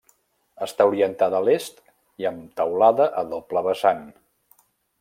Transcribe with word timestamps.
Està 0.67 0.85
orientada 0.91 1.41
a 1.41 1.41
l'est 1.49 1.77
i 2.23 2.27
amb 2.31 2.47
teulada 2.61 3.07
a 3.21 3.25
doble 3.35 3.65
vessant. 3.69 4.05